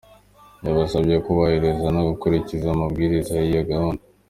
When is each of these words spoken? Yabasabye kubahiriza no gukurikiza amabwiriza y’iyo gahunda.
Yabasabye 0.65 1.15
kubahiriza 1.25 1.87
no 1.95 2.01
gukurikiza 2.09 2.67
amabwiriza 2.69 3.33
y’iyo 3.43 3.63
gahunda. 3.71 4.03